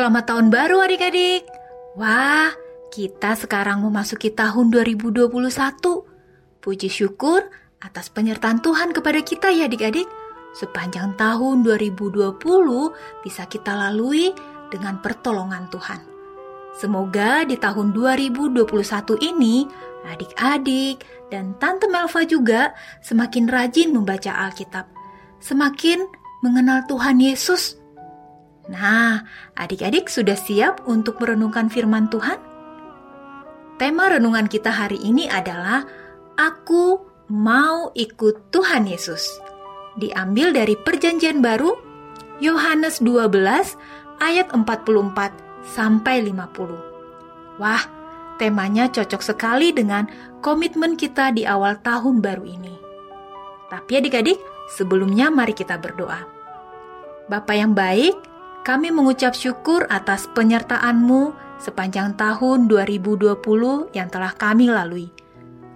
[0.00, 1.44] Selamat tahun baru adik-adik.
[1.92, 2.48] Wah,
[2.88, 5.28] kita sekarang memasuki tahun 2021.
[6.56, 7.44] Puji syukur
[7.84, 10.08] atas penyertaan Tuhan kepada kita ya adik-adik.
[10.56, 12.16] Sepanjang tahun 2020
[13.20, 14.32] bisa kita lalui
[14.72, 16.00] dengan pertolongan Tuhan.
[16.80, 18.64] Semoga di tahun 2021
[19.20, 19.68] ini
[20.08, 22.72] adik-adik dan Tante Melva juga
[23.04, 24.88] semakin rajin membaca Alkitab,
[25.44, 26.08] semakin
[26.40, 27.79] mengenal Tuhan Yesus.
[28.68, 29.24] Nah,
[29.56, 32.36] adik-adik sudah siap untuk merenungkan firman Tuhan?
[33.80, 35.88] Tema renungan kita hari ini adalah
[36.36, 37.00] Aku
[37.32, 39.40] mau ikut Tuhan Yesus.
[39.96, 41.80] Diambil dari Perjanjian Baru
[42.40, 43.32] Yohanes 12
[44.20, 44.68] ayat 44
[45.64, 47.60] sampai 50.
[47.60, 47.84] Wah,
[48.40, 50.08] temanya cocok sekali dengan
[50.40, 52.74] komitmen kita di awal tahun baru ini.
[53.68, 54.40] Tapi adik-adik,
[54.72, 56.24] sebelumnya mari kita berdoa.
[57.28, 58.16] Bapak yang baik,
[58.60, 65.08] kami mengucap syukur atas penyertaan-Mu sepanjang tahun 2020 yang telah kami lalui.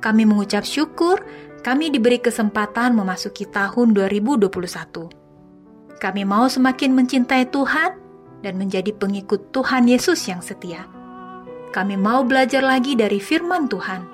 [0.05, 1.25] Kami mengucap syukur
[1.65, 5.97] kami diberi kesempatan memasuki tahun 2021.
[5.97, 7.97] Kami mau semakin mencintai Tuhan
[8.45, 10.85] dan menjadi pengikut Tuhan Yesus yang setia.
[11.73, 14.05] Kami mau belajar lagi dari firman Tuhan.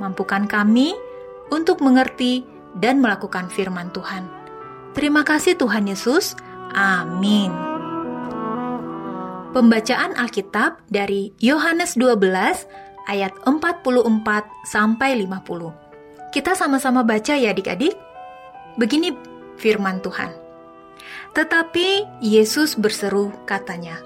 [0.00, 0.96] Mampukan kami
[1.52, 2.40] untuk mengerti
[2.80, 4.24] dan melakukan firman Tuhan.
[4.96, 6.32] Terima kasih Tuhan Yesus.
[6.72, 7.67] Amin.
[9.58, 12.22] Pembacaan Alkitab dari Yohanes 12
[13.10, 14.06] ayat 44
[14.62, 16.30] sampai 50.
[16.30, 17.98] Kita sama-sama baca ya adik-adik.
[18.78, 19.10] Begini
[19.58, 20.30] firman Tuhan.
[21.34, 23.98] Tetapi Yesus berseru katanya,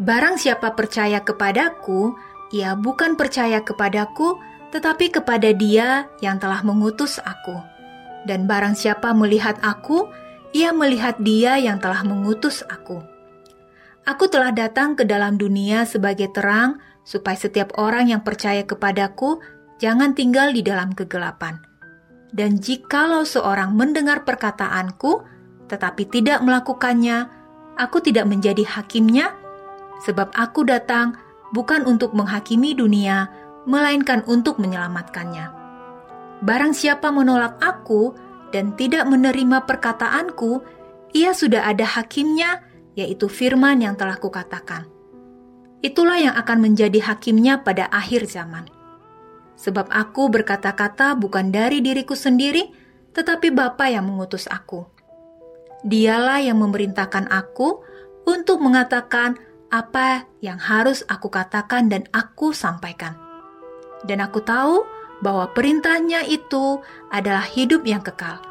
[0.00, 2.16] Barang siapa percaya kepadaku,
[2.56, 4.40] ia bukan percaya kepadaku,
[4.72, 7.60] tetapi kepada dia yang telah mengutus aku.
[8.24, 10.08] Dan barang siapa melihat aku,
[10.56, 13.17] ia melihat dia yang telah mengutus aku.
[14.08, 19.36] Aku telah datang ke dalam dunia sebagai terang, supaya setiap orang yang percaya kepadaku
[19.76, 21.60] jangan tinggal di dalam kegelapan.
[22.32, 25.28] Dan jikalau seorang mendengar perkataanku,
[25.68, 27.28] tetapi tidak melakukannya,
[27.76, 29.36] aku tidak menjadi hakimnya,
[30.00, 31.20] sebab aku datang
[31.52, 33.28] bukan untuk menghakimi dunia,
[33.68, 35.52] melainkan untuk menyelamatkannya.
[36.48, 38.16] Barang siapa menolak aku
[38.56, 40.64] dan tidak menerima perkataanku,
[41.12, 42.67] ia sudah ada hakimnya,
[42.98, 44.90] yaitu firman yang telah kukatakan.
[45.78, 48.66] Itulah yang akan menjadi hakimnya pada akhir zaman.
[49.54, 52.74] Sebab aku berkata-kata bukan dari diriku sendiri,
[53.14, 54.82] tetapi Bapa yang mengutus aku.
[55.86, 57.86] Dialah yang memerintahkan aku
[58.26, 59.38] untuk mengatakan
[59.70, 63.14] apa yang harus aku katakan dan aku sampaikan.
[64.02, 64.82] Dan aku tahu
[65.22, 66.82] bahwa perintahnya itu
[67.14, 68.42] adalah hidup yang kekal.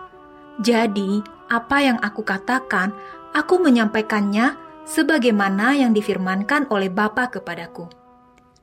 [0.64, 2.91] Jadi, apa yang aku katakan
[3.38, 4.58] aku menyampaikannya
[4.90, 7.86] sebagaimana yang difirmankan oleh Bapa kepadaku.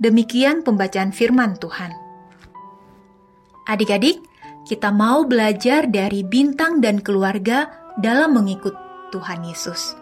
[0.02, 1.94] Demikian pembacaan firman Tuhan.
[3.70, 4.18] Adik-adik,
[4.66, 7.70] kita mau belajar dari bintang dan keluarga
[8.02, 8.74] dalam mengikut
[9.14, 9.94] Tuhan Yesus.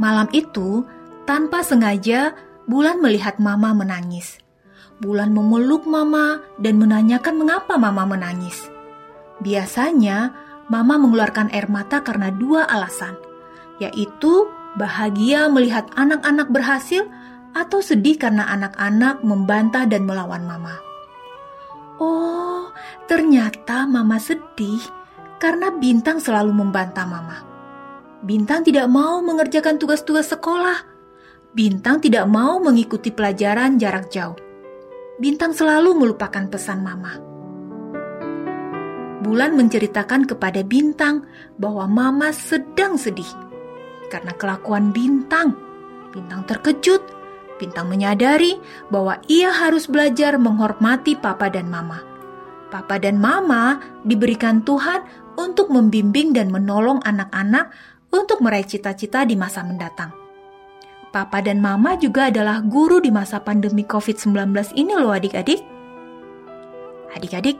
[0.00, 0.82] Malam itu,
[1.28, 2.32] tanpa sengaja,
[2.64, 4.40] Bulan melihat Mama menangis.
[4.96, 8.72] Bulan memeluk Mama dan menanyakan mengapa Mama menangis.
[9.44, 10.32] Biasanya,
[10.72, 13.20] Mama mengeluarkan air mata karena dua alasan,
[13.82, 14.46] yaitu
[14.78, 17.06] bahagia melihat anak-anak berhasil
[17.54, 20.74] atau sedih karena anak-anak membantah dan melawan Mama.
[22.02, 22.74] Oh,
[23.06, 24.82] ternyata Mama sedih
[25.38, 27.38] karena Bintang selalu membantah Mama.
[28.26, 30.90] Bintang tidak mau mengerjakan tugas-tugas sekolah.
[31.54, 34.34] Bintang tidak mau mengikuti pelajaran jarak jauh.
[35.22, 37.14] Bintang selalu melupakan pesan Mama.
[39.22, 41.22] Bulan menceritakan kepada Bintang
[41.54, 43.53] bahwa Mama sedang sedih
[44.14, 45.58] karena kelakuan Bintang.
[46.14, 47.02] Bintang terkejut.
[47.58, 51.98] Bintang menyadari bahwa ia harus belajar menghormati Papa dan Mama.
[52.70, 55.02] Papa dan Mama diberikan Tuhan
[55.34, 57.74] untuk membimbing dan menolong anak-anak
[58.14, 60.14] untuk meraih cita-cita di masa mendatang.
[61.10, 65.62] Papa dan Mama juga adalah guru di masa pandemi COVID-19 ini loh adik-adik.
[67.14, 67.58] Adik-adik,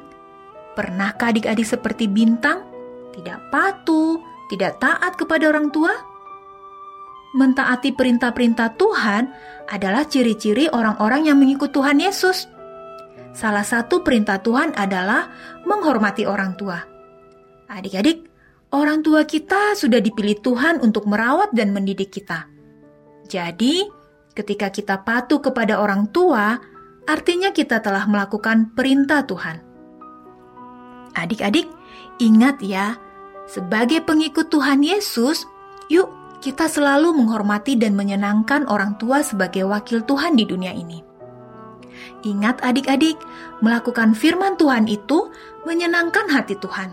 [0.75, 2.67] Pernahkah adik-adik seperti bintang?
[3.15, 4.19] Tidak patuh,
[4.51, 6.14] tidak taat kepada orang tua?
[7.35, 9.27] Mentaati perintah-perintah Tuhan
[9.67, 12.47] adalah ciri-ciri orang-orang yang mengikut Tuhan Yesus.
[13.35, 15.35] Salah satu perintah Tuhan adalah
[15.67, 16.79] menghormati orang tua.
[17.67, 18.31] Adik-adik,
[18.71, 22.47] orang tua kita sudah dipilih Tuhan untuk merawat dan mendidik kita.
[23.27, 23.83] Jadi,
[24.39, 26.63] ketika kita patuh kepada orang tua,
[27.11, 29.59] artinya kita telah melakukan perintah Tuhan.
[31.19, 31.67] Adik-adik,
[32.23, 32.95] ingat ya,
[33.51, 35.51] sebagai pengikut Tuhan Yesus,
[35.91, 41.01] yuk kita selalu menghormati dan menyenangkan orang tua sebagai wakil Tuhan di dunia ini.
[42.21, 43.17] Ingat adik-adik,
[43.65, 45.33] melakukan firman Tuhan itu
[45.65, 46.93] menyenangkan hati Tuhan.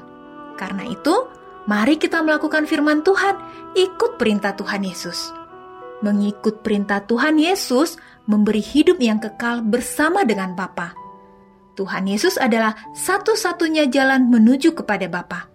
[0.55, 1.27] Karena itu,
[1.67, 3.35] mari kita melakukan firman Tuhan,
[3.75, 5.35] ikut perintah Tuhan Yesus.
[5.99, 7.99] Mengikut perintah Tuhan Yesus
[8.31, 10.95] memberi hidup yang kekal bersama dengan Bapa.
[11.75, 15.51] Tuhan Yesus adalah satu-satunya jalan menuju kepada Bapa.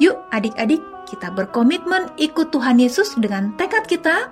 [0.00, 4.28] Yuk adik-adik, kita berkomitmen ikut Tuhan Yesus dengan tekad kita.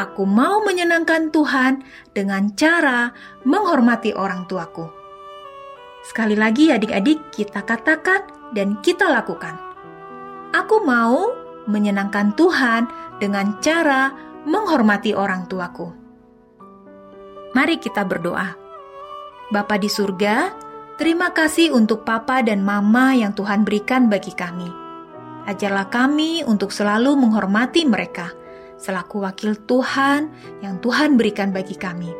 [0.00, 1.84] Aku mau menyenangkan Tuhan
[2.16, 3.12] dengan cara
[3.44, 4.88] menghormati orang tuaku.
[6.08, 8.24] Sekali lagi adik-adik, kita katakan
[8.56, 9.60] dan kita lakukan.
[10.56, 11.36] Aku mau
[11.68, 12.88] menyenangkan Tuhan
[13.20, 14.10] dengan cara
[14.48, 15.92] menghormati orang tuaku.
[17.54, 18.56] Mari kita berdoa.
[19.54, 20.50] Bapa di surga,
[20.98, 24.83] terima kasih untuk papa dan mama yang Tuhan berikan bagi kami.
[25.44, 28.32] Ajarlah kami untuk selalu menghormati mereka
[28.84, 30.28] selaku wakil Tuhan
[30.60, 32.10] yang Tuhan berikan bagi kami.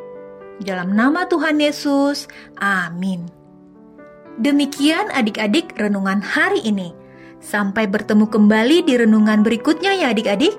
[0.63, 2.31] Dalam nama Tuhan Yesus,
[2.63, 3.27] amin.
[4.39, 6.95] Demikian adik-adik renungan hari ini.
[7.45, 10.57] Sampai bertemu kembali di renungan berikutnya ya adik-adik.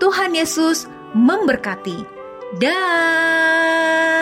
[0.00, 2.16] Tuhan Yesus memberkati.
[2.62, 4.17] Dah.